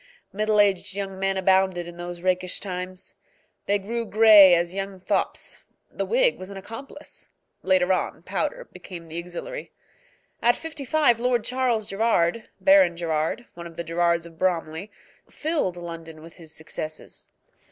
[0.33, 3.13] Middle aged young men abounded in those rakish times.
[3.67, 5.63] They grew gray as young fops.
[5.91, 7.29] The wig was an accomplice:
[7.61, 9.71] later on, powder became the auxiliary.
[10.41, 14.89] At fifty five Lord Charles Gerrard, Baron Gerrard, one of the Gerrards of Bromley,
[15.29, 17.27] filled London with his successes.